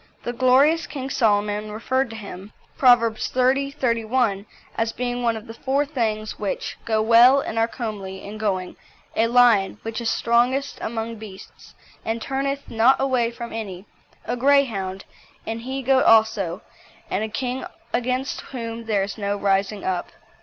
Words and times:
The 0.23 0.33
glorious 0.33 0.87
King 0.87 1.11
Solomon 1.11 1.71
referred 1.71 2.09
to 2.09 2.15
him 2.15 2.53
(Proverbs 2.75 3.31
xxx. 3.31 3.75
31) 3.75 4.47
as 4.75 4.91
being 4.93 5.21
one 5.21 5.37
of 5.37 5.45
the 5.45 5.53
four 5.53 5.85
things 5.85 6.39
which 6.39 6.75
"go 6.85 7.03
well 7.03 7.39
and 7.39 7.59
are 7.59 7.67
comely 7.67 8.23
in 8.23 8.39
going 8.39 8.77
a 9.15 9.27
lion, 9.27 9.77
which 9.83 10.01
is 10.01 10.09
strongest 10.09 10.79
among 10.81 11.17
beasts, 11.17 11.75
and 12.03 12.19
turneth 12.19 12.67
not 12.67 12.99
away 12.99 13.29
from 13.29 13.53
any; 13.53 13.85
a 14.25 14.35
Greyhound; 14.35 15.05
an 15.45 15.59
he 15.59 15.83
goat 15.83 16.05
also; 16.05 16.63
and 17.11 17.23
a 17.23 17.29
king 17.29 17.63
against 17.93 18.41
whom 18.41 18.85
there 18.85 19.03
is 19.03 19.19
no 19.19 19.37
rising 19.37 19.83
up." 19.83 20.07